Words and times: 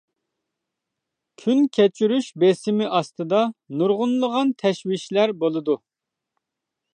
كۈن 1.43 1.59
كەچۈرۈش 1.77 2.29
بېسىمى 2.43 2.87
ئاستىدا 2.99 3.43
نۇرغۇنلىغان 3.83 4.55
تەشۋىشلەر 4.63 5.35
بولىدۇ. 5.45 5.79